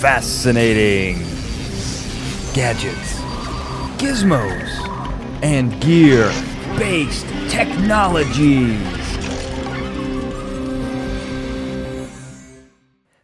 [0.00, 1.16] fascinating
[2.52, 3.14] gadgets,
[3.96, 4.68] gizmos,
[5.42, 6.28] and gear
[6.76, 8.78] based technologies.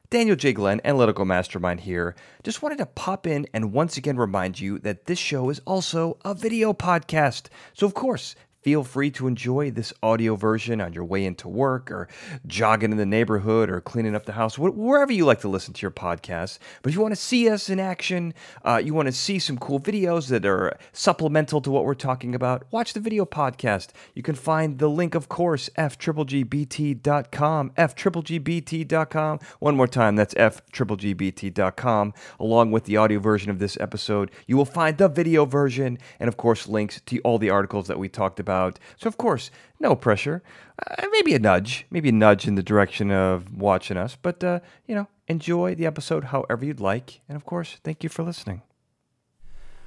[0.09, 0.55] Daniel J.
[0.55, 2.15] Glenn, Analytical Mastermind here.
[2.43, 6.17] Just wanted to pop in and once again remind you that this show is also
[6.25, 7.49] a video podcast.
[7.75, 11.91] So, of course, Feel free to enjoy this audio version on your way into work
[11.91, 12.07] or
[12.47, 15.83] jogging in the neighborhood or cleaning up the house, wherever you like to listen to
[15.83, 16.61] your podcast.
[16.81, 18.35] But if you want to see us in action,
[18.65, 22.37] uh, you want to see some cool videos that are supplemental to what we're talking
[22.37, 23.89] about, watch the video podcast.
[24.15, 29.39] You can find the link, of course, fgbt.com, fgbt.com.
[29.59, 32.15] One more time, that's fgbt.com.
[32.39, 36.29] Along with the audio version of this episode, you will find the video version and,
[36.29, 38.79] of course, links to all the articles that we talked about about.
[38.97, 40.43] So, of course, no pressure.
[40.79, 44.17] Uh, maybe a nudge, maybe a nudge in the direction of watching us.
[44.21, 47.21] But, uh, you know, enjoy the episode however you'd like.
[47.29, 48.63] And, of course, thank you for listening.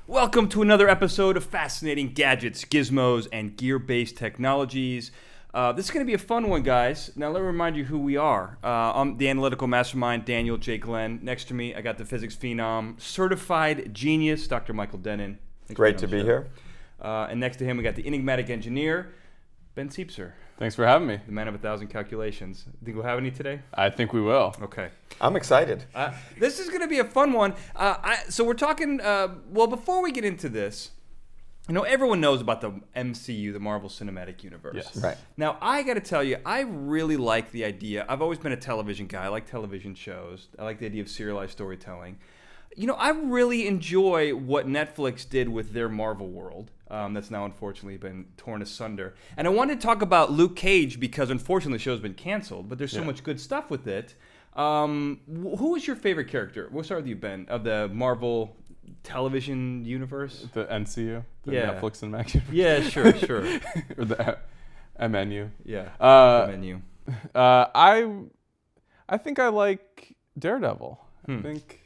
[0.08, 5.12] Welcome to another episode of Fascinating Gadgets, Gizmos, and Gear Based Technologies.
[5.54, 7.12] Uh, this is going to be a fun one, guys.
[7.16, 8.58] Now, let me remind you who we are.
[8.64, 10.78] Uh, I'm the analytical mastermind, Daniel J.
[10.78, 11.20] Glenn.
[11.24, 14.74] Next to me, I got the physics phenom, certified genius, Dr.
[14.74, 15.40] Michael Dennin.
[15.66, 16.48] Thanks Great to be here.
[17.06, 19.14] Uh, and next to him, we got the enigmatic engineer,
[19.76, 20.32] Ben Siepser.
[20.58, 21.20] Thanks for having me.
[21.24, 22.66] The man of a thousand calculations.
[22.84, 23.60] Think we'll have any today?
[23.76, 24.56] I think we will.
[24.60, 24.90] Okay.
[25.22, 25.86] I'm excited.
[25.94, 27.54] Uh, this is going to be a fun one.
[27.76, 29.02] Uh, I, so we're talking.
[29.02, 30.92] Uh, well, before we get into this,
[31.68, 34.76] you know, everyone knows about the MCU, the Marvel Cinematic Universe.
[34.76, 34.98] Yes.
[34.98, 35.18] Right.
[35.38, 38.04] Now, I got to tell you, I really like the idea.
[38.10, 39.26] I've always been a television guy.
[39.26, 40.48] I like television shows.
[40.58, 42.18] I like the idea of serialized storytelling.
[42.76, 46.72] You know, I really enjoy what Netflix did with their Marvel world.
[46.90, 49.16] Um, that's now unfortunately been torn asunder.
[49.38, 52.78] And I wanted to talk about Luke Cage because unfortunately the show's been canceled, but
[52.78, 53.08] there's so yeah.
[53.08, 54.14] much good stuff with it.
[54.56, 56.70] Um, who is your favorite character?
[56.72, 58.56] We'll start with you, Ben, of the Marvel
[59.04, 60.48] television universe.
[60.54, 61.74] The NCU, the yeah.
[61.74, 62.54] Netflix and Max universe.
[62.54, 63.44] Yeah, sure, sure.
[63.98, 64.38] or the
[65.00, 65.50] MNU.
[65.66, 65.90] Yeah.
[66.00, 66.82] Uh, MNU.
[67.34, 68.12] Uh, I,
[69.10, 71.00] I think I like Daredevil.
[71.26, 71.38] Hmm.
[71.38, 71.82] I think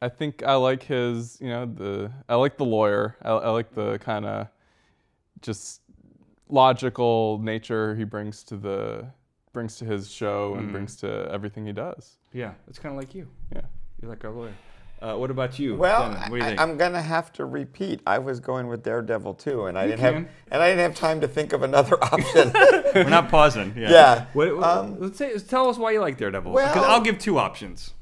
[0.00, 3.16] I think I like his, you know, the I like the lawyer.
[3.22, 4.48] I, I like the kind of
[5.42, 5.80] just
[6.48, 9.06] logical nature he brings to the
[9.52, 10.72] brings to his show and mm.
[10.72, 12.18] brings to everything he does.
[12.32, 13.28] Yeah, it's kind of like you.
[13.52, 13.62] Yeah,
[14.00, 14.54] you're like our lawyer.
[15.00, 15.76] Uh, what about you?
[15.76, 18.00] Well, you I, am gonna have to repeat.
[18.06, 20.14] I was going with Daredevil too, and I you didn't can.
[20.14, 22.52] have and I didn't have time to think of another option.
[22.94, 23.74] We're not pausing.
[23.76, 23.90] Yeah.
[23.90, 24.26] yeah.
[24.32, 26.52] What, what, um, let's say, tell us why you like Daredevil.
[26.52, 27.94] Well, I'll give two options.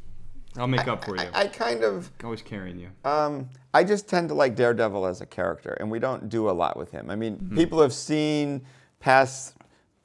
[0.59, 1.28] I'll make up for you.
[1.34, 2.89] I, I, kind of always carrying you.
[3.05, 6.53] Um, I just tend to like Daredevil as a character, and we don't do a
[6.53, 7.11] lot with him.
[7.11, 7.56] I mean, mm-hmm.
[7.56, 8.65] people have seen
[9.00, 9.55] past,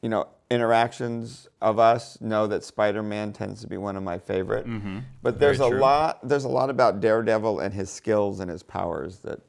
[0.02, 4.68] you know, interactions of us know that Spider-Man tends to be one of my favorite.
[4.68, 5.00] Mm-hmm.
[5.24, 5.80] But there's Very a true.
[5.80, 6.28] lot.
[6.28, 9.40] There's a lot about Daredevil and his skills and his powers that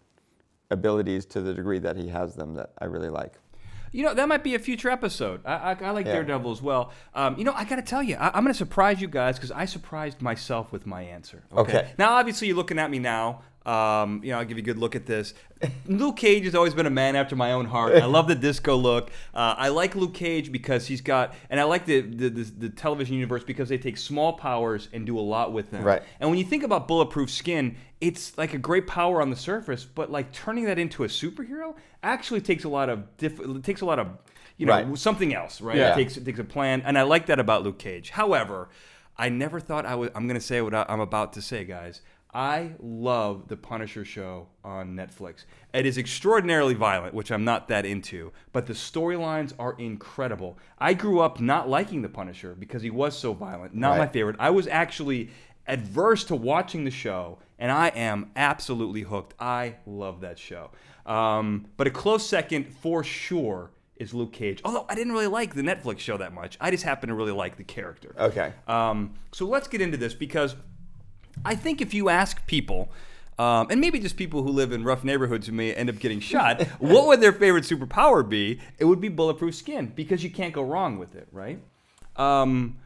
[0.70, 3.34] abilities to the degree that he has them that I really like.
[3.92, 5.42] You know, that might be a future episode.
[5.44, 6.14] I, I, I like yeah.
[6.14, 6.92] Daredevil as well.
[7.14, 9.36] Um, you know, I got to tell you, I, am going to surprise you guys
[9.36, 11.44] because I surprised myself with my answer.
[11.52, 11.78] Okay?
[11.78, 11.92] okay.
[11.98, 13.42] Now, obviously, you're looking at me now.
[13.64, 15.34] Um, you know, I'll give you a good look at this.
[15.86, 17.94] Luke Cage has always been a man after my own heart.
[17.94, 19.10] I love the disco look.
[19.32, 22.68] Uh, I like Luke Cage because he's got, and I like the, the, the the
[22.68, 25.84] television universe because they take small powers and do a lot with them.
[25.84, 26.02] Right.
[26.18, 29.84] And when you think about bulletproof skin, it's like a great power on the surface,
[29.84, 33.80] but like turning that into a superhero actually takes a lot of diff- it takes
[33.80, 34.08] a lot of
[34.56, 34.98] you know right.
[34.98, 35.76] something else, right?
[35.76, 35.92] Yeah.
[35.92, 38.10] It takes it takes a plan, and I like that about Luke Cage.
[38.10, 38.68] However,
[39.16, 40.10] I never thought I was.
[40.14, 42.00] I'm going to say what I'm about to say, guys.
[42.34, 45.44] I love the Punisher show on Netflix.
[45.74, 50.58] It is extraordinarily violent, which I'm not that into, but the storylines are incredible.
[50.78, 53.74] I grew up not liking the Punisher because he was so violent.
[53.74, 53.98] Not right.
[53.98, 54.36] my favorite.
[54.38, 55.28] I was actually
[55.66, 59.34] adverse to watching the show, and I am absolutely hooked.
[59.38, 60.70] I love that show.
[61.04, 64.60] Um, but a close second, for sure, is Luke Cage.
[64.64, 66.56] Although I didn't really like the Netflix show that much.
[66.60, 68.14] I just happen to really like the character.
[68.18, 68.52] Okay.
[68.66, 70.56] Um, so let's get into this because
[71.44, 72.90] I think if you ask people,
[73.38, 76.20] um, and maybe just people who live in rough neighborhoods who may end up getting
[76.20, 78.60] shot, what would their favorite superpower be?
[78.78, 81.60] It would be bulletproof skin because you can't go wrong with it, right?
[82.16, 82.78] Um,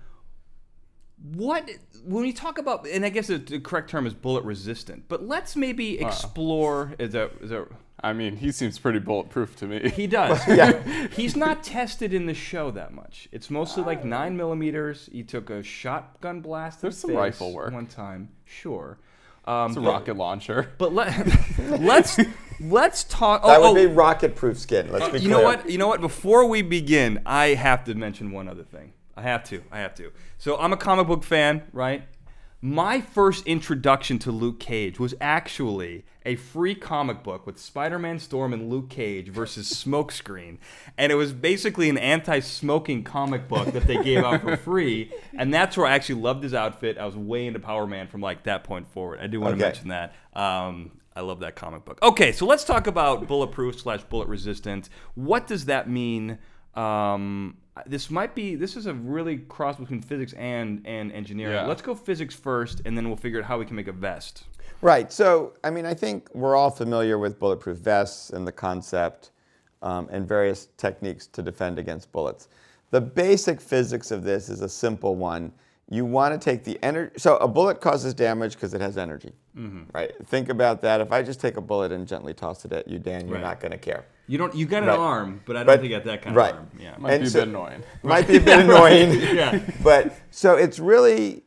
[1.35, 1.69] what
[2.05, 5.27] when we talk about, and I guess the, the correct term is bullet resistant, but
[5.27, 6.93] let's maybe explore.
[6.99, 7.67] Uh, is that is that?
[8.01, 9.89] I mean, he seems pretty bulletproof to me.
[9.89, 10.39] He does.
[10.49, 11.09] yeah.
[11.09, 13.27] He's not tested in the show that much.
[13.33, 15.09] It's mostly like nine millimeters.
[15.11, 16.83] He took a shotgun blast.
[16.83, 18.29] There's some rifle work one time.
[18.47, 18.99] Sure.
[19.45, 20.73] Um, it's a but, rocket launcher.
[20.79, 22.19] But let let's
[22.61, 23.43] let's talk.
[23.45, 24.91] Oh, that would oh, be rocket-proof skin.
[24.91, 25.69] Let's be You know what?
[25.69, 26.01] You know what?
[26.01, 28.93] Before we begin, I have to mention one other thing.
[29.17, 29.63] I have to.
[29.71, 30.13] I have to.
[30.39, 32.03] So I'm a comic book fan, right?
[32.63, 38.55] My first introduction to Luke Cage was actually a free comic book with Spider-Man, Storm,
[38.55, 40.57] and Luke Cage versus Smokescreen,
[40.97, 45.53] and it was basically an anti-smoking comic book that they gave out for free, and
[45.53, 46.97] that's where I actually loved his outfit.
[46.97, 49.21] I was way into Power Man from like that point forward.
[49.21, 50.15] I do want to mention that.
[50.33, 51.99] Um, I love that comic book.
[52.03, 54.89] Okay, so let's talk about bulletproof slash bullet resistant.
[55.15, 56.39] What does that mean?
[56.75, 61.55] Um, this might be this is a really cross between physics and and engineering.
[61.55, 61.67] Yeah.
[61.67, 64.45] Let's go physics first, and then we'll figure out how we can make a vest.
[64.83, 65.13] Right.
[65.13, 69.31] So, I mean, I think we're all familiar with bulletproof vests and the concept
[69.83, 72.49] um, and various techniques to defend against bullets.
[72.91, 75.53] The basic physics of this is a simple one.
[75.89, 77.13] You want to take the energy.
[77.17, 79.33] So, a bullet causes damage because it has energy.
[79.57, 79.83] Mm-hmm.
[79.95, 80.13] Right.
[80.27, 81.01] Think about that.
[81.01, 83.43] If I just take a bullet and gently toss it at you, Dan, you're Right.
[83.45, 84.05] not going to care.
[84.27, 84.99] You don't you got an Right.
[84.99, 86.51] arm, but I don't But- think you got that kind right.
[86.53, 86.71] of arm.
[86.79, 86.95] Yeah.
[86.99, 87.83] Might And be a bit annoying.
[88.03, 89.13] Might be a bit annoying.
[89.37, 89.61] Yeah.
[89.83, 91.43] But so it's really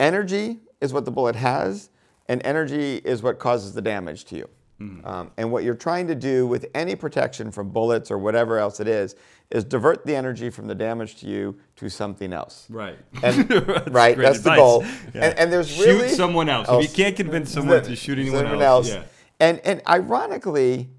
[0.00, 1.90] energy is what the bullet has,
[2.28, 4.48] and energy is what causes the damage to you.
[4.80, 8.80] Um, and what you're trying to do with any protection from bullets or whatever else
[8.80, 9.14] it is,
[9.50, 12.66] is divert the energy from the damage to you to something else.
[12.68, 12.98] Right.
[13.22, 14.82] And, That's right, that's the goal.
[14.82, 15.26] Yeah.
[15.26, 16.68] And, and there's Shoot really someone else.
[16.68, 19.04] If you can't convince someone to shoot anyone someone else, yeah.
[19.40, 20.90] And and ironically,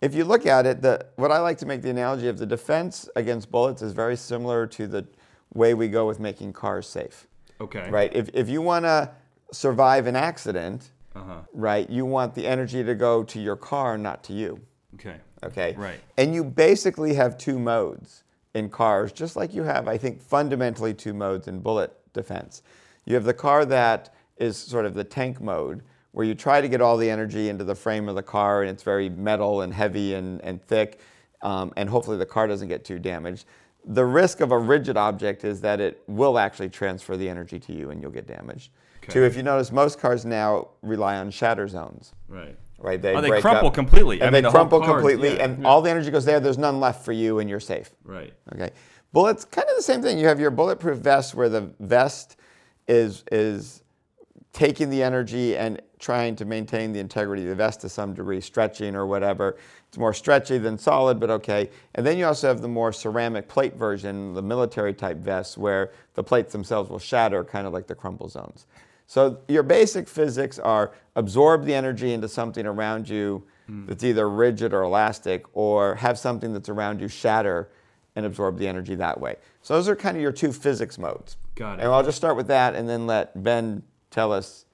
[0.00, 2.46] if you look at it, the what I like to make the analogy of the
[2.46, 5.06] defense against bullets is very similar to the
[5.54, 7.26] way we go with making cars safe.
[7.60, 7.88] Okay.
[7.90, 8.14] Right.
[8.14, 9.12] If if you want to
[9.52, 11.40] survive an accident, Uh-huh.
[11.52, 14.60] right, you want the energy to go to your car, not to you.
[14.94, 15.16] Okay.
[15.42, 15.74] Okay.
[15.76, 16.00] Right.
[16.16, 18.24] And you basically have two modes
[18.54, 22.62] in cars, just like you have, I think, fundamentally two modes in bullet defense.
[23.04, 25.82] You have the car that is sort of the tank mode,
[26.12, 28.70] where you try to get all the energy into the frame of the car, and
[28.70, 31.00] it's very metal and heavy and, and thick,
[31.42, 33.46] um, and hopefully the car doesn't get too damaged.
[33.84, 37.72] The risk of a rigid object is that it will actually transfer the energy to
[37.72, 38.70] you and you'll get damaged.
[39.08, 42.56] Two, if you notice, most cars now rely on shatter zones Right.
[42.78, 43.00] right?
[43.00, 44.20] They, Oh, they break crumple up, completely.
[44.22, 45.44] I and mean, they the whole crumple card, completely, yeah.
[45.44, 46.40] and all the energy goes there.
[46.40, 47.90] There's none left for you, and you're safe.
[48.04, 48.32] Right.
[48.54, 48.70] Okay.
[49.12, 50.18] Bullets, kind of the same thing.
[50.18, 52.36] You have your bulletproof vest, where the vest
[52.88, 53.82] is is
[54.52, 58.40] taking the energy and trying to maintain the integrity of the vest to some degree,
[58.40, 59.56] stretching or whatever.
[59.88, 61.70] It's more stretchy than solid, but okay.
[61.94, 65.92] And then you also have the more ceramic plate version, the military type vests, where
[66.14, 68.66] the plates themselves will shatter, kind of like the crumple zones.
[69.06, 74.74] So your basic physics are absorb the energy into something around you that's either rigid
[74.74, 77.70] or elastic, or have something that's around you shatter
[78.14, 79.36] and absorb the energy that way.
[79.62, 81.38] So those are kind of your two physics modes.
[81.54, 81.84] Got it.
[81.84, 84.66] And I'll just start with that and then let Ben tell us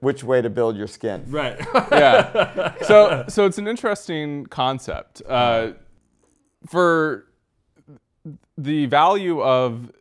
[0.00, 1.24] which way to build your skin.
[1.28, 1.58] Right.
[1.92, 2.74] yeah.
[2.82, 5.22] So so it's an interesting concept.
[5.26, 5.72] Uh,
[6.66, 7.26] for
[8.56, 9.92] the value of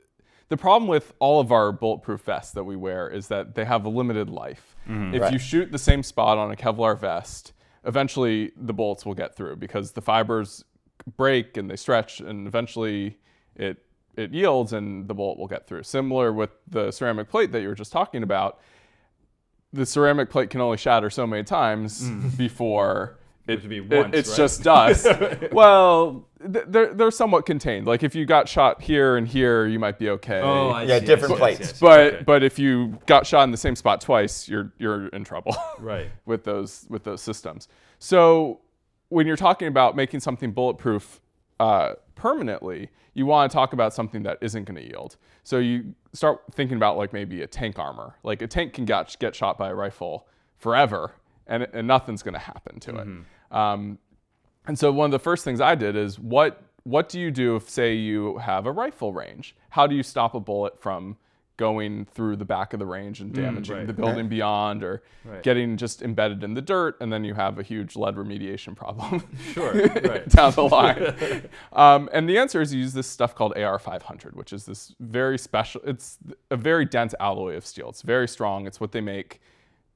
[0.49, 3.85] the problem with all of our bulletproof vests that we wear is that they have
[3.85, 4.75] a limited life.
[4.87, 5.15] Mm-hmm.
[5.15, 5.33] If Right.
[5.33, 7.53] you shoot the same spot on a Kevlar vest,
[7.83, 10.63] eventually the bullets will get through because the fibers
[11.17, 13.17] break and they stretch and eventually
[13.55, 13.77] it
[14.15, 15.83] it yields and the bullet will get through.
[15.83, 18.59] Similar with the ceramic plate that you were just talking about
[19.73, 22.37] the ceramic plate can only shatter so many times mm.
[22.37, 24.37] before it, to be it- once, it's right?
[24.37, 25.07] just dust.
[25.51, 27.85] well, th- they're, they're somewhat contained.
[27.87, 30.39] Like if you got shot here and here, you might be okay.
[30.41, 31.59] Oh, I Yeah, see, I different see, I plates.
[31.59, 31.79] see, I see.
[31.81, 32.23] but Okay.
[32.25, 36.09] but if you got shot in the same spot twice, you're you're in trouble Right.
[36.25, 37.67] with those with those systems.
[37.99, 38.61] So
[39.09, 41.21] when you're talking about making something bulletproof
[41.59, 45.15] uh, permanently, you want to talk about something that isn't going to yield.
[45.43, 48.15] So you start thinking about like maybe a tank armor.
[48.23, 51.11] Like a tank can get get shot by a rifle forever,
[51.47, 53.07] and and nothing's going to happen to it.
[53.51, 53.99] Um,
[54.67, 57.55] and so one of the first things I did is what what do you do
[57.55, 59.55] if say you have a rifle range?
[59.69, 61.17] How do you stop a bullet from
[61.57, 63.87] going through the back of the range and damaging right.
[63.87, 65.41] the building beyond or Right.
[65.41, 69.23] getting just embedded in the dirt and then you have a huge lead remediation problem
[69.53, 69.73] Sure.
[70.27, 71.49] Down the line.
[71.73, 75.37] um, and the answer is you use this stuff called AR500, which is this very
[75.37, 76.17] special, it's
[76.51, 77.89] a very dense alloy of steel.
[77.89, 78.67] It's very strong.
[78.67, 79.39] It's what they make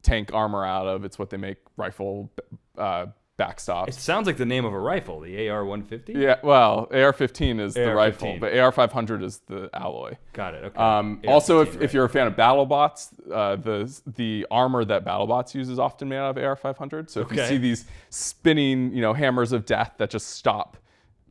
[0.02, 1.04] tank armor out of.
[1.04, 2.32] It's what they make rifle
[2.78, 3.08] uh,
[3.40, 3.88] backstops.
[3.88, 6.10] It sounds like the name of a rifle, the AR-150.
[6.10, 7.96] Yeah, well, AR-15 is the AR-15.
[7.96, 10.18] rifle, but AR-500 is the alloy.
[10.34, 10.66] Got it.
[10.66, 10.78] Okay.
[10.78, 11.84] Um, also, if, right.
[11.84, 16.10] if you're a fan of BattleBots, uh, the the armor that BattleBots use is often
[16.10, 17.10] made out of AR-500.
[17.10, 20.78] So if you see these spinning, you know, hammers of death that just stop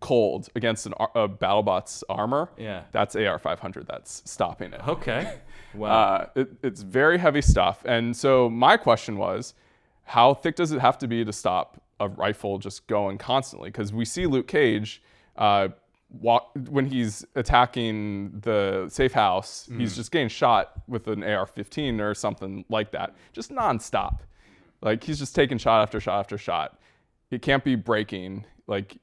[0.00, 2.82] cold against an, ar- a BattleBot's armor, Yeah.
[2.92, 4.80] that's AR-500 that's stopping it.
[4.88, 5.34] Okay.
[5.74, 5.90] Wow.
[5.90, 7.82] Uh, it, it's very heavy stuff.
[7.84, 9.52] And so my question was,
[10.04, 13.70] how thick does it have to be to stop a rifle just going constantly?
[13.70, 15.02] Because we see Luke Cage
[15.36, 15.68] uh,
[16.10, 22.14] walk when he's attacking the safe house, he's just getting shot with an AR-15 or
[22.14, 24.20] something like that, just nonstop.
[24.80, 26.78] Like he's just taking shot after shot after shot.
[27.30, 28.44] He can't be breaking.
[28.66, 28.98] Like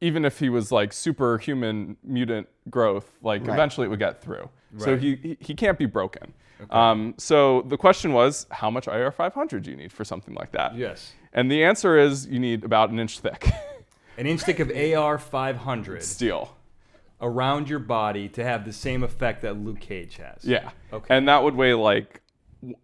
[0.00, 3.54] even if he was like superhuman mutant growth, like Right.
[3.54, 4.48] eventually it would get through.
[4.78, 6.34] So he he- he can't be broken.
[6.70, 10.74] Um, so the question was, how much AR500 do you need for something like that?
[10.76, 11.12] Yes.
[11.34, 13.50] And the answer is you need about an inch thick
[14.18, 16.56] An inch thick of AR 500 steel.
[17.20, 20.44] around your body to have the same effect that Luke Cage has.
[20.44, 20.70] Yeah.
[20.92, 21.16] Okay.
[21.16, 22.20] And that would weigh like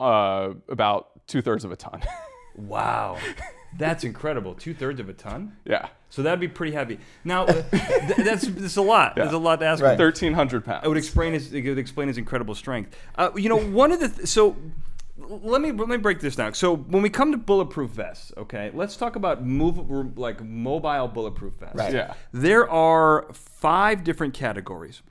[0.01, 2.03] uh, about two thirds of a ton.
[2.57, 3.17] Wow.
[3.79, 4.55] That's incredible.
[4.55, 5.57] Two thirds of a ton?
[5.65, 5.89] yeah.
[6.11, 6.99] So that'd be pretty heavy.
[7.25, 9.15] Now, uh, th- that's, that's a lot.
[9.15, 9.81] There's a lot to ask.
[9.83, 9.97] Right.
[9.97, 10.05] for.
[10.07, 10.85] 1,300 pounds.
[10.85, 12.97] It would explain his it would explain his incredible strength.
[13.15, 14.57] Uh, you know, one of the th- so l-
[15.29, 16.55] let me let me break this down.
[16.55, 21.55] So when we come to bulletproof vests, okay, let's talk about move like mobile bulletproof
[21.55, 21.77] vests.
[21.77, 21.95] Right.
[21.95, 22.15] Yeah.
[22.33, 25.03] There are five different categories.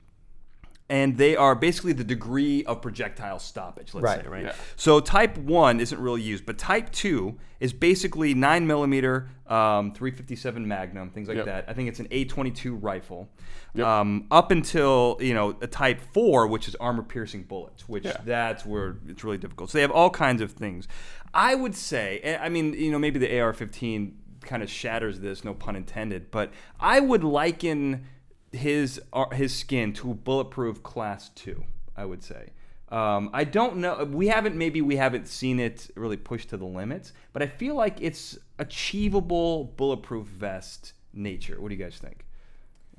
[0.90, 4.22] And they are basically the degree of projectile stoppage, let's Right.
[4.22, 4.42] say, right?
[4.46, 4.54] Yeah.
[4.74, 10.66] So type one isn't really used, but type two is basically nine millimeter, um, 357
[10.66, 11.46] Magnum, things like Yep.
[11.46, 11.64] that.
[11.68, 13.28] I think it's an A22 rifle.
[13.74, 13.86] Yep.
[13.86, 18.16] Um, up until you know a type four, which is armor piercing bullets, which Yeah.
[18.24, 19.70] that's where it's really difficult.
[19.70, 20.88] So they have all kinds of things.
[21.32, 25.54] I would say, I mean, you know, maybe the AR-15 kind of shatters this, no
[25.54, 28.06] pun intended, but I would liken
[28.52, 31.64] his uh, his skin to bulletproof class two.
[31.96, 32.50] I would say.
[32.88, 34.04] Um, I don't know.
[34.04, 37.74] We haven't maybe we haven't seen it really pushed to the limits, but I feel
[37.76, 41.60] like it's achievable bulletproof vest nature.
[41.60, 42.24] What do you guys think?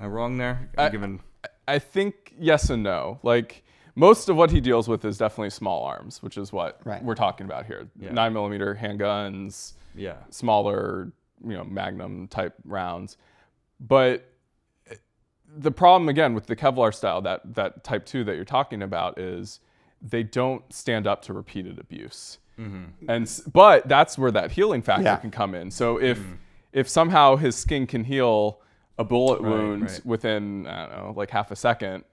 [0.00, 0.70] Am I wrong there?
[0.78, 1.20] I'm I- giving.
[1.68, 3.18] I think yes and no.
[3.22, 7.02] Like most of what he deals with is definitely small arms, which is what Right.
[7.04, 7.88] we're talking about here.
[7.98, 8.12] Yeah.
[8.12, 10.16] Nine millimeter handguns, Yeah.
[10.30, 11.12] smaller,
[11.44, 13.16] you know, Magnum type rounds.
[13.80, 14.31] But
[15.56, 19.18] the problem again with the Kevlar style, that that type two that you're talking about,
[19.18, 19.60] is
[20.00, 22.38] they don't stand up to repeated abuse.
[23.08, 25.16] And but that's where that healing factor Yeah.
[25.16, 25.70] can come in.
[25.70, 26.20] So if
[26.72, 28.60] if somehow his skin can heal
[28.98, 30.00] a bullet wound right.
[30.06, 32.04] within I don't know like half a second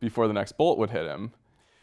[0.00, 1.32] before the next bullet would hit him,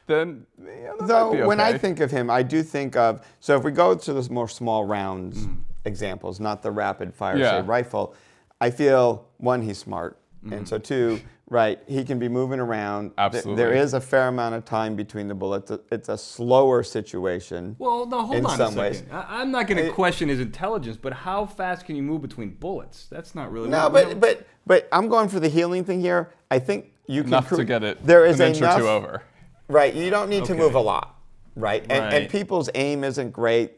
[0.06, 3.64] then yeah, Though be when I think of him, I do think of so if
[3.64, 5.48] we go to those more small rounds
[5.86, 7.40] examples, not the rapid fire Mm.
[7.40, 7.62] Yeah.
[7.62, 8.14] say rifle,
[8.60, 10.54] I feel one he's smart, Mm-hmm.
[10.54, 11.20] and so two,
[11.50, 13.12] right, he can be moving around.
[13.18, 13.56] Absolutely.
[13.56, 15.72] there is a fair amount of time between the bullets.
[15.92, 17.76] It's a slower situation.
[17.78, 18.98] Well, no, hold in on some a ways.
[19.00, 19.14] second.
[19.14, 22.56] I, I'm not going to question his intelligence, but how fast can you move between
[22.56, 23.06] bullets?
[23.12, 23.70] That's not really.
[23.70, 26.34] No, but but but I'm going for the healing thing here.
[26.50, 28.88] I think you can enough to get it There is an inch enough or two
[28.88, 29.24] over.
[29.68, 29.94] Right.
[29.94, 31.16] You don't need to move a lot.
[31.56, 31.82] Right.
[31.84, 32.14] And, Right.
[32.14, 33.74] and people's aim isn't great.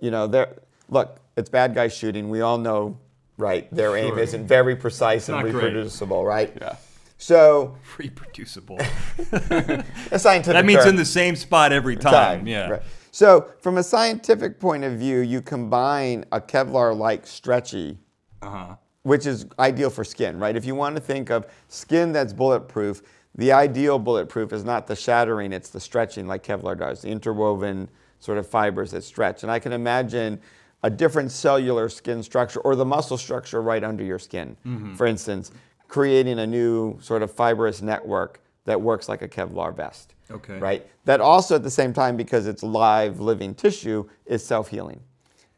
[0.00, 0.54] You know, they're
[0.90, 2.28] look, it's bad guys shooting.
[2.28, 2.98] We all know,
[3.36, 3.70] right?
[3.74, 5.54] Their aim isn't very precise and not great.
[5.54, 6.52] reproducible, right?
[6.60, 6.76] Yeah.
[7.18, 8.78] So reproducible.
[9.32, 12.12] a scientific that means term, in the same spot every time.
[12.12, 12.46] time.
[12.46, 12.68] Yeah.
[12.70, 12.82] Right.
[13.12, 17.98] So from a scientific point of view, you combine a Kevlar-like stretchy
[18.42, 18.76] Uh huh.
[19.04, 20.56] which is ideal for skin, right?
[20.56, 23.02] If you want to think of skin that's bulletproof,
[23.36, 27.88] the ideal bulletproof is not the shattering, it's the stretching like Kevlar does, the interwoven
[28.20, 29.42] sort of fibers that stretch.
[29.44, 30.40] And I can imagine
[30.84, 34.94] a different cellular skin structure or the muscle structure right under your skin, mm-hmm.
[34.94, 35.50] for instance,
[35.88, 40.14] creating a new sort of fibrous network that works like a Kevlar vest.
[40.30, 40.58] Okay.
[40.58, 40.86] Right?
[41.06, 45.00] That also at the same time, because it's live living tissue, is self-healing.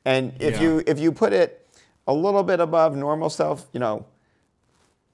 [0.05, 0.63] And if Yeah.
[0.63, 1.67] you if you put it
[2.07, 4.07] a little bit above normal self, you know,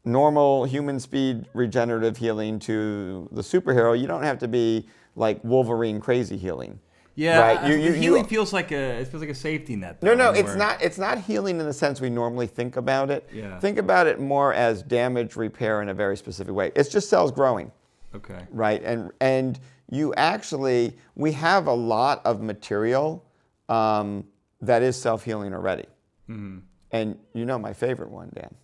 [0.04, 6.00] normal human speed regenerative healing to the superhero, you don't have to be like Wolverine
[6.00, 6.80] crazy healing.
[7.14, 7.40] Yeah.
[7.40, 7.58] Right.
[7.58, 10.02] I- You- you- you- healing feels like a it feels like a safety net.
[10.02, 10.80] No, though, no, where- it's not.
[10.82, 13.28] It's not healing in the sense we normally think about it.
[13.32, 13.58] Yeah.
[13.60, 16.72] Think about it more as damage repair in a very specific way.
[16.74, 17.70] It's just cells growing.
[18.14, 18.46] Okay.
[18.50, 18.82] right?
[18.84, 19.58] And and
[19.90, 23.24] you actually we have a lot of material
[23.70, 24.24] um,
[24.60, 25.86] that is self healing already.
[26.28, 26.58] Mm-hmm.
[26.92, 28.54] And you know my favorite one, Dan,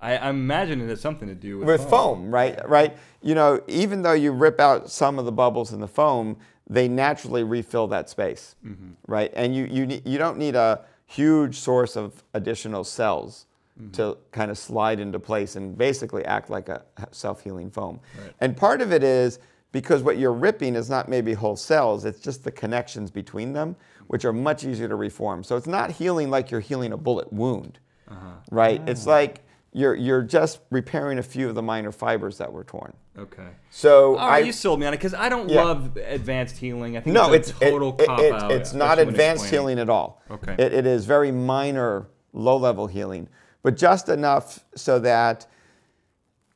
[0.00, 2.58] I, I'm imagining it's something to do with, with foam, right?
[2.68, 2.94] Right.
[3.22, 6.36] You know, even though you rip out some of the bubbles in the foam,
[6.68, 8.92] they naturally refill that space, Mm-hmm.
[9.06, 9.32] right?
[9.36, 13.46] And you you need, you don't need a huge source of additional cells.
[13.76, 13.90] Mm-hmm.
[13.90, 17.98] To kind of slide into place and basically act like a self healing foam.
[18.16, 18.32] Right.
[18.40, 19.40] And part of it is
[19.72, 23.74] because what you're ripping is not maybe whole cells, it's just the connections between them,
[24.06, 25.42] which are much easier to reform.
[25.42, 28.26] So it's not healing like you're healing a bullet wound, Uh-huh.
[28.52, 28.80] right?
[28.86, 28.90] Ah.
[28.92, 29.43] It's like
[29.76, 32.94] you're, you're just repairing a few of the minor fibers that were torn.
[33.18, 33.48] Okay.
[33.70, 35.64] So All right, I, you sold me on it because I don't Yeah.
[35.64, 36.96] love advanced healing.
[36.96, 38.52] I think no, it's it's total it- cop it- out.
[38.52, 40.22] It's not advanced healing at all.
[40.30, 40.54] Okay.
[40.58, 43.28] It, it is very minor, low level healing,
[43.62, 45.46] but just enough so that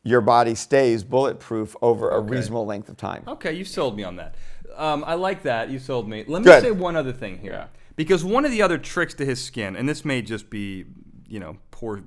[0.04, 3.24] your body stays bulletproof over a reasonable length of time.
[3.26, 4.36] Okay, you sold me on that.
[4.76, 5.70] Um, I like that.
[5.70, 6.24] You sold me.
[6.28, 6.62] Let me Good.
[6.62, 7.52] say one other thing here.
[7.52, 7.66] Yeah.
[7.96, 10.84] Because one of the other tricks to his skin, and this may just be,
[11.26, 12.04] you know, poor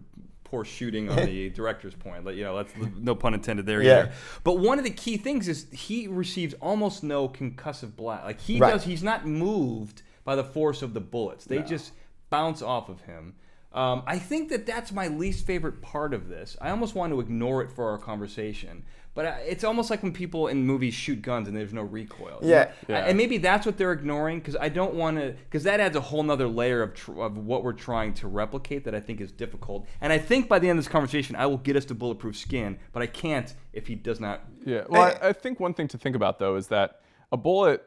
[0.51, 2.25] poor shooting on the director's point.
[2.25, 3.91] Like, you know, that's no pun intended there Yeah.
[3.99, 4.11] either.
[4.43, 8.25] But one of the key things is he receives almost no concussive blast.
[8.25, 8.73] Like he Right.
[8.73, 11.45] does he's not moved by the force of the bullets.
[11.45, 11.93] They just
[12.29, 13.33] bounce off of him.
[13.73, 16.57] Um, I think that that's my least favorite part of this.
[16.59, 20.47] I almost want to ignore it for our conversation, but it's almost like when people
[20.47, 22.39] in movies shoot guns and there's no recoil.
[22.41, 22.71] Yeah.
[22.89, 23.05] Yeah.
[23.05, 26.01] and maybe that's what they're ignoring because I don't want to because that adds a
[26.01, 29.31] whole nother layer of, tr- of what we're trying to replicate that I think is
[29.31, 29.87] difficult.
[30.01, 32.37] And I think by the end of this conversation, I will get us to bulletproof
[32.37, 34.41] skin, but I can't if he does not.
[34.65, 34.83] Yeah.
[34.89, 37.01] Well, I, I think one thing to think about though is that
[37.31, 37.83] a bullet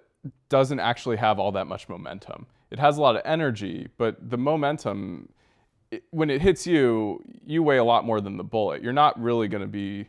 [0.48, 2.46] doesn't actually have all that much momentum.
[2.70, 5.28] It has a lot of energy, but the momentum,
[5.94, 8.82] it, when it hits you, you weigh a lot more than the bullet.
[8.82, 10.08] You're not really going to be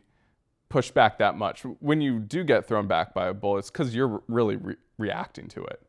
[0.70, 1.62] pushed back that much.
[1.80, 5.48] When you do get thrown back by a bullet, it's because you're really re- reacting
[5.50, 5.82] to it.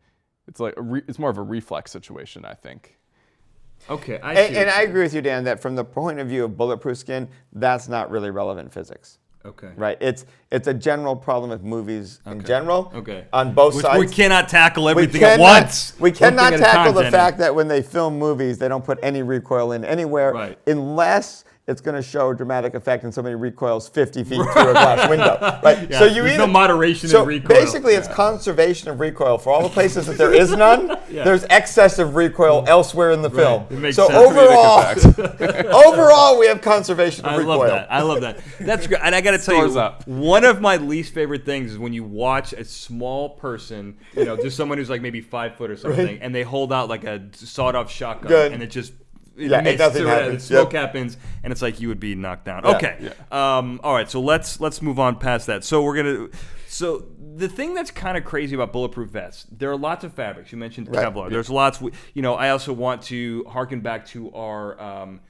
[0.48, 2.98] It's like a re- it's more of a reflex situation, I think.
[3.90, 6.44] Okay, I And, and I agree with you, Dan, that from the point of view
[6.44, 9.18] of bulletproof skin, that's not really relevant physics.
[9.46, 9.70] Okay.
[9.76, 9.96] Right?
[10.00, 12.92] It's it's a general problem with movies in general.
[12.94, 13.24] Okay.
[13.32, 13.98] On both Which sides.
[13.98, 15.94] we cannot tackle We everything at cannot- once.
[15.98, 17.10] We One thing cannot at a time, tackle the Denny.
[17.12, 20.58] fact that when they film movies, they don't put any recoil in anywhere Right.
[20.66, 24.72] unless it's going to show a dramatic effect and somebody recoils 50 feet through a
[24.72, 25.26] glass window.
[25.66, 25.90] Right?
[25.90, 27.48] Yeah, so you there's either, no moderation in so recoil.
[27.48, 29.36] basically, it's conservation of recoil.
[29.38, 32.68] For all the places that there is none, there's excess of recoil mm.
[32.68, 33.66] elsewhere in the film.
[33.70, 34.16] It makes so sense.
[34.16, 37.58] overall, overall, we have conservation of I recoil.
[37.58, 37.92] love that.
[37.92, 38.40] I love that.
[38.60, 39.00] That's great.
[39.02, 40.06] And I got to tell you, up.
[40.06, 44.36] one of my least favorite things is when you watch a small person, you know,
[44.36, 47.28] just someone who's like maybe five foot or something, and they hold out like a
[47.32, 48.52] sawed-off shotgun, Good.
[48.52, 48.92] and it just
[49.36, 50.44] it Yeah, nothing or whatever, happens.
[50.44, 50.80] Smoke Yep.
[50.82, 52.62] happens, and it's like you would be knocked down.
[52.64, 52.76] Yeah.
[52.76, 53.10] Okay.
[53.30, 54.10] Um, all right.
[54.10, 55.64] So let's let's move on past that.
[55.64, 56.28] So we're gonna.
[56.68, 57.04] So
[57.36, 60.52] the thing that's kind of crazy about bulletproof vests, there are lots of fabrics.
[60.52, 61.06] You mentioned Right.
[61.06, 61.30] Kevlar.
[61.30, 61.80] There's lots.
[62.14, 64.80] You know, I also want to harken back to our.
[64.80, 65.20] Um,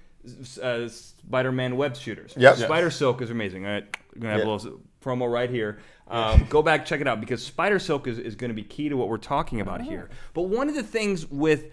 [0.60, 2.34] uh, Spider-Man web shooters.
[2.36, 2.56] Yep.
[2.56, 3.64] Spider Silk is amazing.
[3.64, 4.50] All right, we're gonna have Yeah.
[4.50, 5.78] a little promo right here.
[6.08, 8.88] Um, go back, check it out because Spider Silk is, is going to be key
[8.88, 10.08] to what we're talking about here.
[10.34, 11.66] But one of the things with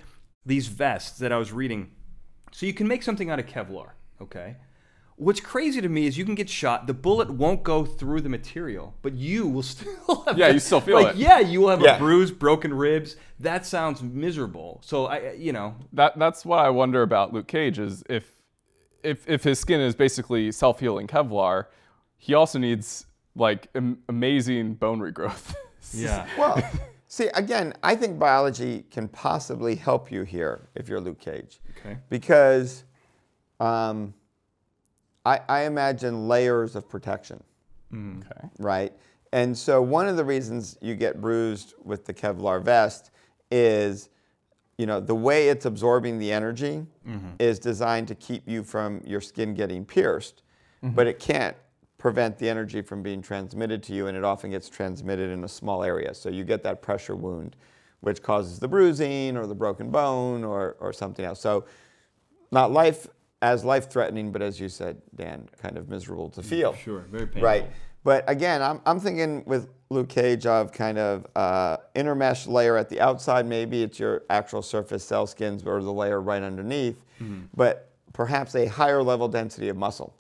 [0.46, 1.92] these vests that I was reading,
[2.54, 3.90] so you can make something out of Kevlar,
[4.22, 4.56] okay?
[5.16, 8.30] What's crazy to me is you can get shot, the bullet won't go through the
[8.30, 11.20] material, but you will still have Yeah, you still feel like, it.
[11.20, 11.96] Yeah, you will have Yeah.
[11.96, 13.16] a bruise, broken ribs.
[13.40, 14.82] That sounds miserable.
[14.84, 18.32] So I, you know, that that's what I wonder about Luke Cage is if
[19.04, 21.66] if if his skin is basically self-healing Kevlar,
[22.18, 25.54] he also needs like am- amazing bone regrowth.
[25.94, 26.26] yeah.
[26.38, 26.64] Well,
[27.14, 31.60] see, again, I think biology can possibly help you here if you're Luke Cage.
[31.78, 32.00] Okay.
[32.10, 32.86] Because
[33.60, 34.16] um,
[35.24, 37.44] I, I imagine layers of protection,
[37.94, 38.26] mm.
[38.26, 38.48] okay.
[38.58, 38.94] right?
[39.32, 43.12] And so one of the reasons you get bruised with the Kevlar vest
[43.52, 44.10] is,
[44.80, 47.30] you know, the way it's absorbing the energy mm-hmm.
[47.38, 50.42] is designed to keep you from your skin getting pierced,
[50.84, 50.96] mm-hmm.
[50.96, 51.56] but it can't
[52.04, 55.48] prevent the energy from being transmitted to you, and it often gets transmitted in a
[55.48, 56.14] small area.
[56.14, 57.56] So you get that pressure wound,
[58.02, 61.40] which causes the bruising or the broken bone or, or something else.
[61.40, 61.64] So
[62.52, 63.08] not life
[63.42, 66.74] as life threatening, but as you said, Dan, kind of miserable to feel.
[66.76, 67.42] Sure, very painful.
[67.42, 67.70] Right.
[68.04, 72.90] But again, I'm, I'm thinking with Luke Cage of kind of uh, intermesh layer at
[72.90, 73.46] the outside.
[73.46, 77.44] Maybe it's your actual surface cell skins or the layer right underneath, Mm-hmm.
[77.56, 80.14] but perhaps a higher level density of muscle.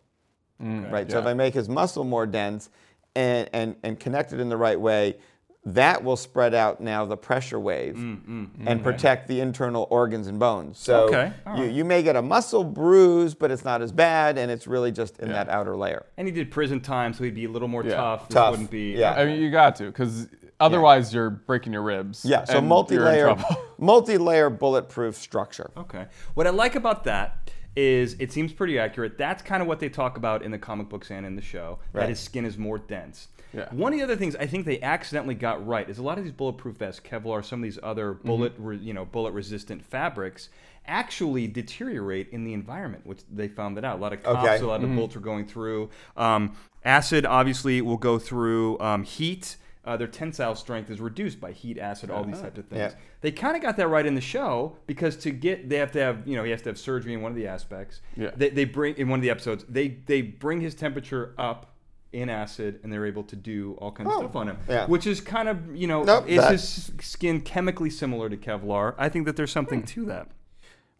[0.62, 1.10] Mm, right.
[1.10, 1.26] So if.
[1.26, 2.70] I make his muscle more dense
[3.16, 5.18] and, and, and connect it in the right way,
[5.66, 10.28] that will spread out now the pressure wave mm, mm, and protect the internal organs
[10.28, 10.78] and bones.
[10.78, 14.38] So Okay, all you, you may get a muscle bruise, but it's not as bad,
[14.38, 16.06] and it's really just in that outer layer.
[16.18, 17.96] And he did prison time, so he'd be a little more Yeah.
[17.96, 18.28] tough.
[18.28, 18.92] This Tough, wouldn't be.
[18.92, 19.14] yeah.
[19.14, 20.28] I mean, you got to because
[20.60, 22.26] otherwise you're breaking your ribs.
[22.26, 23.36] Yeah, so and you're in multi-layer,
[23.78, 25.72] multi-layer bulletproof structure.
[25.78, 26.08] Okay.
[26.34, 29.18] What I like about that is it seems pretty accurate.
[29.18, 31.80] That's kind of what they talk about in the comic books and in the show.
[31.94, 33.28] That his skin is more dense.
[33.54, 33.68] Yeah.
[33.72, 36.24] One of the other things I think they accidentally got right is a lot of
[36.24, 38.28] these bulletproof vests, Kevlar, some of these other Mm-hmm.
[38.28, 40.50] bullet, re, you know, bullet resistant fabrics
[40.88, 44.00] actually deteriorate in the environment, which they found that out.
[44.00, 44.58] A lot of cops, Okay.
[44.64, 45.90] a lot of bullets were going through.
[46.18, 49.56] Um, acid obviously will go through um, heat.
[49.86, 52.94] Uh, their tensile strength is reduced by heat, acid, all these types of things.
[52.94, 53.00] Yeah.
[53.20, 56.00] They kind of got that right in the show because to get they have to
[56.00, 58.00] have you know he has to have surgery in one of the aspects.
[58.16, 58.32] Yeah.
[58.34, 61.76] They, they bring in one of the episodes they they bring his temperature up
[62.14, 64.58] in acid and they're able to do all kinds Oh, of stuff on him.
[64.70, 64.86] yeah.
[64.86, 68.96] Which is kind of you know Nope, is his skin chemically similar to Kevlar?
[68.98, 70.30] I think that there's something to that.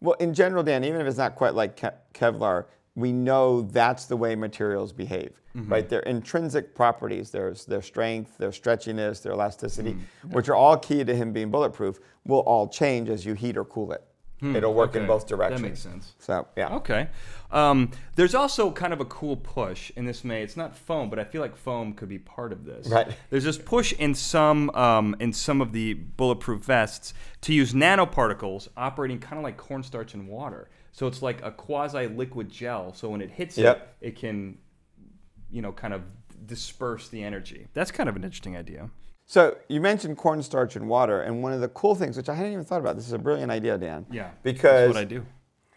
[0.02, 4.04] Well, in general, Dan, even if it's not quite like Ke- Kevlar, we know that's
[4.06, 5.70] the way materials behave, Mm-hmm.
[5.72, 5.88] right?
[5.88, 10.32] Their intrinsic properties, their, their strength, their stretchiness, their elasticity, Mm-hmm.
[10.34, 13.64] which are all key to him being bulletproof, will all change as you heat or
[13.64, 14.02] cool it.
[14.42, 15.04] It'll work in Hmm.
[15.04, 15.62] Okay, both that directions.
[15.62, 16.14] makes sense.
[16.18, 16.74] So yeah.
[16.76, 17.08] Okay.
[17.50, 20.42] Um, there's also kind of a cool push in this may.
[20.42, 22.88] It's not foam, but I feel like foam could be part of this.
[22.88, 23.08] Right.
[23.30, 28.68] There's this push in some um, in some of the bulletproof vests to use nanoparticles
[28.76, 30.68] operating kind of like cornstarch in water.
[30.94, 32.94] So it's like a quasi liquid gel.
[32.94, 33.96] So when it hits Yep.
[34.00, 34.56] it, it can,
[35.50, 36.02] you know, kind of
[36.46, 37.66] disperse the energy.
[37.74, 38.90] That's kind of an interesting idea.
[39.26, 42.52] So you mentioned cornstarch and water, and one of the cool things, which I hadn't
[42.52, 44.06] even thought about, this is a brilliant idea, Dan.
[44.08, 44.30] Yeah.
[44.44, 45.26] Because that's what I do.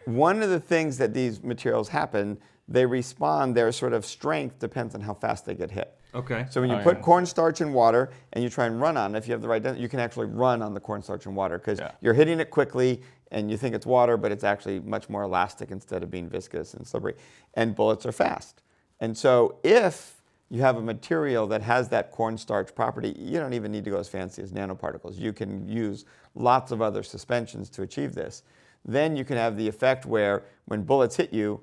[0.04, 4.94] one of the things that these materials happen, they respond, their sort of strength depends
[4.94, 5.94] on how fast they get hit.
[6.14, 6.46] Okay.
[6.50, 7.02] So when you Oh, put yeah.
[7.02, 9.62] cornstarch in water and you try and run on it, if you have the right
[9.62, 11.90] density, you can actually run on the cornstarch in water because Yeah.
[12.00, 15.70] you're hitting it quickly and you think it's water, but it's actually much more elastic
[15.70, 17.14] instead of being viscous and slippery.
[17.54, 18.62] And bullets are fast.
[19.00, 23.70] And so if you have a material that has that cornstarch property, you don't even
[23.70, 25.18] need to go as fancy as nanoparticles.
[25.18, 28.42] You can use lots of other suspensions to achieve this.
[28.84, 31.60] Then you can have the effect where when bullets hit you,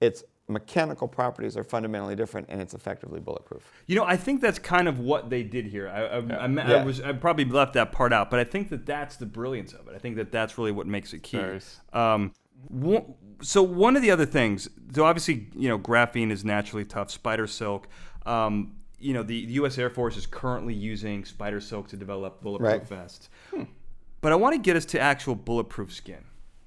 [0.00, 3.62] its mechanical properties are fundamentally different and it's effectively bulletproof.
[3.86, 5.88] You know, I think that's kind of what they did here.
[5.88, 6.84] I, I, I, I Yeah.
[6.84, 9.88] was I probably left that part out, but I think that that's the brilliance of
[9.88, 9.94] it.
[9.94, 11.38] I think that that's really what makes it key.
[11.38, 11.60] Very
[11.92, 12.32] Um,
[12.68, 17.10] one- so one of the other things, so obviously, you know, graphene is naturally tough.
[17.10, 17.88] Spider silk.
[18.24, 19.78] Um, you know, the U.S.
[19.78, 22.86] Air Force is currently using spider silk to develop bulletproof Right.
[22.88, 23.28] vests.
[24.20, 26.22] But I want to get us to actual bulletproof skin.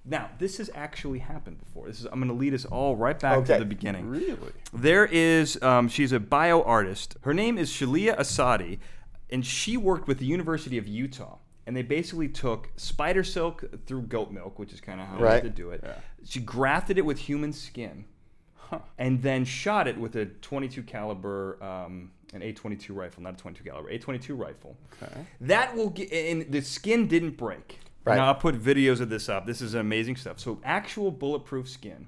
[0.08, 1.88] Now, this has actually happened before.
[1.88, 3.54] This is I'm going to lead us all right back Okay.
[3.54, 4.08] to the beginning.
[4.08, 4.38] Really?
[4.74, 7.18] There is, um, she's a bio artist.
[7.22, 8.78] Her name is Jalila Essaïdi,
[9.32, 11.38] and she worked with the University of Utah.
[11.68, 15.42] And they basically took spider silk through goat milk, which is kind of how Right.
[15.42, 15.84] they do it.
[16.24, 18.06] She grafted it with human skin,
[19.00, 23.64] and then shot it with a 22 caliber, um, an A22 rifle, not a 22
[23.64, 24.78] caliber, A22 rifle.
[25.02, 25.26] Okay.
[25.42, 27.80] That will get, and the skin didn't break.
[28.06, 28.16] Right.
[28.18, 29.46] Now I'll put videos of this up.
[29.46, 30.40] This is amazing stuff.
[30.40, 32.08] So actual bulletproof skin.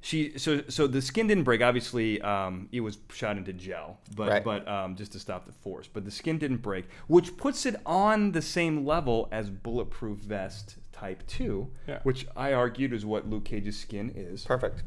[0.00, 1.62] She so so the skin didn't break.
[1.62, 4.44] Obviously, um, it was shot into gel, but Right.
[4.44, 5.88] but um, just to stop the force.
[5.92, 10.76] But the skin didn't break, which puts it on the same level as bulletproof vest
[10.92, 12.00] type two, Yeah.
[12.02, 14.44] which I argued is what Luke Cage's skin is.
[14.44, 14.82] Perfect.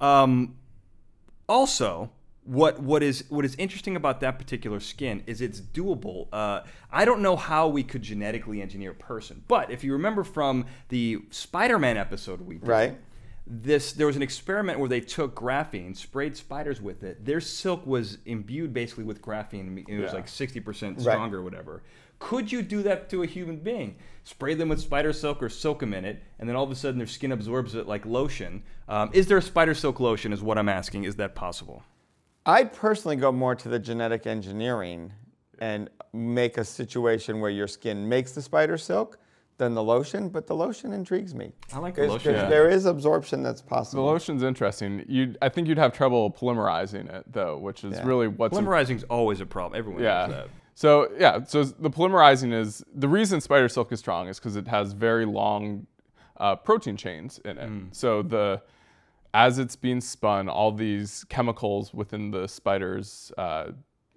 [0.00, 0.56] Um,
[1.48, 2.10] also,
[2.48, 6.28] what what is what is interesting about that particular skin is it's doable.
[6.32, 10.24] Uh, I don't know how we could genetically engineer a person, but if you remember
[10.24, 12.98] from the Spider-Man episode we did, Right.
[13.46, 17.22] this there was an experiment where they took graphene, sprayed spiders with it.
[17.26, 19.84] Their silk was imbued basically with graphene.
[19.86, 20.16] It was Yeah.
[20.16, 21.02] like sixty percent Right.
[21.02, 21.82] stronger, or whatever.
[22.18, 23.96] Could you do that to a human being?
[24.24, 26.74] Spray them with spider silk or soak them in it, and then all of a
[26.74, 28.62] sudden their skin absorbs it like lotion.
[28.88, 30.32] Um, is there a spider silk lotion?
[30.32, 31.04] Is what I'm asking.
[31.04, 31.82] Is that possible?
[32.48, 35.12] I'd personally go more to the genetic engineering
[35.58, 39.18] and make a situation where your skin makes the spider silk
[39.58, 41.52] than the lotion, but the lotion intrigues me.
[41.74, 42.32] I like the 'Cause- lotion.
[42.34, 42.48] 'cause Yeah.
[42.48, 44.04] There is absorption that's possible.
[44.06, 45.04] The lotion's interesting.
[45.08, 48.06] You, I think you'd have trouble polymerizing it though, which is Yeah.
[48.06, 49.78] really what's im- Polymerizing is always a problem.
[49.78, 50.26] Everyone knows yeah.
[50.28, 50.48] that.
[50.74, 54.68] So yeah, so the polymerizing is the reason spider silk is strong is because it
[54.68, 55.86] has very long
[56.38, 57.94] uh, protein chains in it.
[57.96, 58.62] So the
[59.34, 63.72] as it's being spun, all these chemicals within the spider's uh,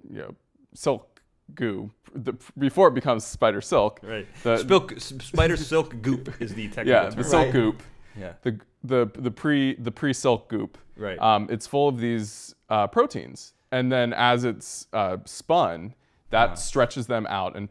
[0.10, 0.36] you know
[0.74, 1.22] silk
[1.54, 4.00] goo the, before it becomes spider silk.
[4.04, 4.26] Right.
[4.44, 7.16] The, Spilk, spider silk goop is the technical yeah, term.
[7.16, 7.54] the silk Right.
[7.54, 7.84] goop.
[8.18, 8.34] Yeah.
[8.42, 10.78] the the the pre the pre silk goop.
[10.98, 11.20] Right.
[11.20, 15.94] Um, it's full of these uh, proteins, and then as it's uh, spun,
[16.30, 16.56] that Uh-huh.
[16.56, 17.70] stretches them out and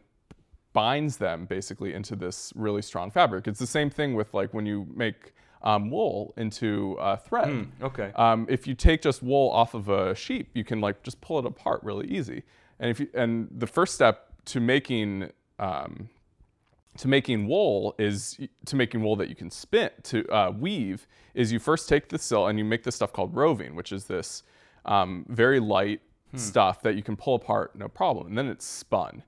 [0.73, 3.47] binds them basically into this really strong fabric.
[3.47, 7.49] It's the same thing with like when you make um, wool into uh, thread.
[7.49, 8.11] Hmm, okay.
[8.15, 11.39] Um, if you take just wool off of a sheep, you can like just pull
[11.39, 12.43] it apart really easy.
[12.79, 16.09] And if you, and the first step to making um,
[16.97, 21.51] to making wool is to making wool that you can spin to uh, weave is
[21.51, 24.43] you first take the silk and you make this stuff called roving, which is this
[24.85, 26.01] um, very light
[26.33, 29.23] stuff that you can pull apart no problem, and then it's spun.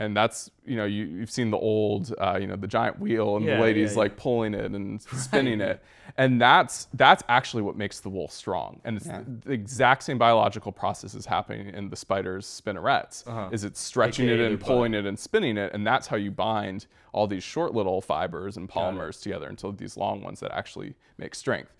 [0.00, 3.36] And that's you know you, you've seen the old uh, you know the giant wheel
[3.36, 3.98] and Yeah, the ladies yeah, yeah.
[3.98, 5.82] like pulling it and spinning it,
[6.16, 8.80] and that's that's actually what makes the wool strong.
[8.84, 9.22] And it's Yeah.
[9.44, 13.24] the exact same biological process is happening in the spider's spinnerets.
[13.52, 14.68] Is it's stretching AKA it their and butt.
[14.68, 18.56] pulling it and spinning it, and that's how you bind all these short little fibers
[18.56, 21.74] and polymers together until these long ones that actually make strength.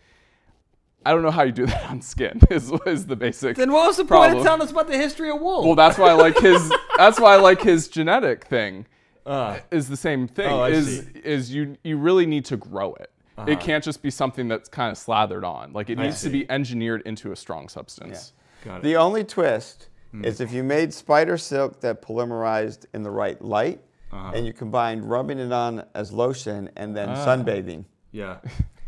[1.06, 2.40] I don't know how you do that on skin.
[2.50, 3.56] Is, is the basic.
[3.56, 4.38] then what was the point problem.
[4.38, 5.64] of telling us about the history of wool?
[5.64, 6.70] Well, that's why I like his.
[6.96, 8.86] that's why I like his genetic thing.
[9.24, 10.50] Uh, Is the same thing.
[10.50, 11.18] Oh, I is see.
[11.22, 13.10] is you you really need to grow it.
[13.46, 15.72] It can't just be something that's kind of slathered on.
[15.72, 18.32] Like it needs to be engineered into a strong substance.
[18.64, 18.82] Got it.
[18.82, 20.24] The only twist Hmm.
[20.24, 23.80] is if you made spider silk that polymerized in the right light,
[24.10, 24.32] Uh-huh.
[24.34, 27.26] and you combined rubbing it on as lotion and then Ah.
[27.26, 27.84] sunbathing.
[28.10, 28.38] Yeah.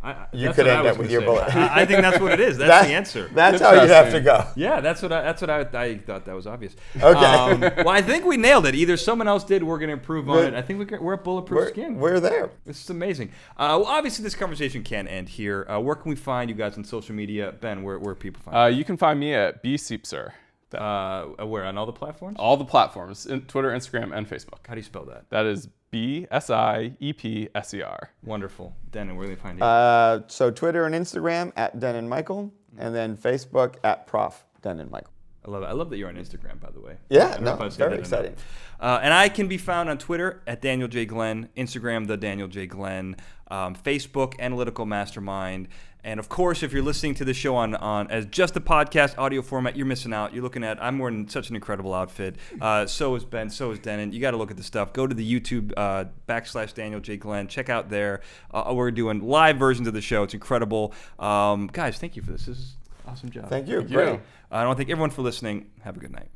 [0.02, 1.26] I, I- You could end was up with your say.
[1.26, 1.54] bullet.
[1.56, 2.56] I, I think that's what it is.
[2.58, 3.30] That's That- the answer.
[3.34, 4.46] That's how you'd have to go.
[4.56, 6.74] Yeah, that's what I, that's what I, I thought that was obvious.
[6.96, 7.06] Okay.
[7.06, 8.74] Um, well, I think we nailed it.
[8.74, 9.62] Either someone else did.
[9.62, 10.54] We're going to improve on Good.
[10.54, 10.56] it.
[10.56, 11.96] I think we we're at bulletproof We're, skin.
[11.98, 12.50] we're there.
[12.64, 13.28] This is amazing.
[13.56, 15.66] Uh, well, obviously, this conversation can't end here.
[15.68, 17.52] Uh, where can we find you guys on social media?
[17.60, 20.32] Ben, where, where people find Uh, you can find me at B Siepser.
[20.74, 21.64] Uh, where?
[21.64, 22.36] On all the platforms?
[22.38, 24.66] All the platforms in Twitter, Instagram, and Facebook.
[24.68, 25.28] How do you spell that?
[25.30, 28.10] That is B S I E P S E R.
[28.22, 28.74] Wonderful.
[28.90, 29.64] Dennin, where do they find you?
[29.64, 35.10] Uh, so Twitter and Instagram at Dennin Michael, and then Facebook at Prof Dennin Michael.
[35.46, 35.66] I love it.
[35.66, 36.96] I love that you're on Instagram, by the way.
[37.08, 38.36] Yeah, I don't know no, if I said very exciting.
[38.78, 41.06] Uh, and I can be found on Twitter at Daniel J.
[41.06, 42.66] Glenn, Instagram, the Daniel J.
[42.66, 43.16] Glenn,
[43.50, 45.68] um, Facebook, Analytical Mastermind.
[46.02, 49.18] And of course, if you're listening to the show on, on as just a podcast
[49.18, 50.32] audio format, you're missing out.
[50.32, 52.36] You're looking at, I'm wearing such an incredible outfit.
[52.60, 54.12] Uh, so is Ben, so is Dennin.
[54.12, 54.94] You got to look at the stuff.
[54.94, 57.18] Go to the YouTube uh, backslash Daniel J.
[57.18, 57.48] Glenn.
[57.48, 58.22] Check out there.
[58.50, 60.22] Uh, we're doing live versions of the show.
[60.22, 60.94] It's incredible.
[61.18, 62.46] Um, guys, thank you for this.
[62.46, 63.50] This is awesome job.
[63.50, 63.82] Thank you.
[63.82, 63.88] you.
[63.88, 64.08] Great.
[64.08, 65.66] Uh, I want to thank everyone for listening.
[65.82, 66.30] Have a good night.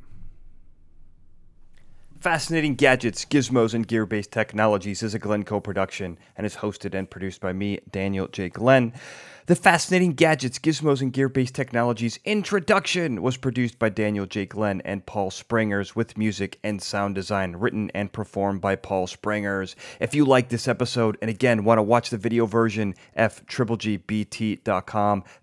[2.25, 7.07] Fascinating Gadgets, Gizmos, and Gear Based Technologies is a Glencoe production and is hosted and
[7.07, 8.49] produced by me, Daniel J.
[8.49, 8.93] Glenn.
[9.47, 14.47] The Fascinating Gadgets, Gizmos, and Gear Based Technologies introduction was produced by Daniel J.
[14.47, 19.75] Glenn and Paul Springers with music and sound design written and performed by Paul Springers.
[19.99, 24.63] If you like this episode and again want to watch the video version, fgbt.com.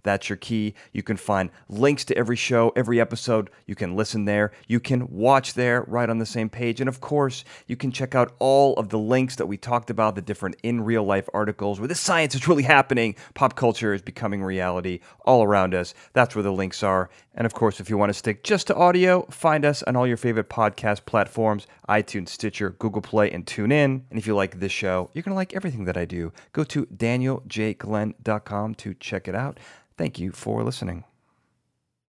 [0.02, 0.74] That's your key.
[0.92, 3.50] You can find links to every show, every episode.
[3.66, 4.50] You can listen there.
[4.66, 6.71] You can watch there right on the same page.
[6.80, 10.14] And of course, you can check out all of the links that we talked about,
[10.14, 13.14] the different in real life articles where the science is really happening.
[13.34, 15.94] Pop culture is becoming reality all around us.
[16.12, 17.10] That's where the links are.
[17.34, 20.06] And of course, if you want to stick just to audio, find us on all
[20.06, 24.04] your favorite podcast platforms iTunes, Stitcher, Google Play, and tune in.
[24.10, 26.32] And if you like this show, you're going to like everything that I do.
[26.52, 29.58] Go to danieljglenn.com to check it out.
[29.96, 31.04] Thank you for listening.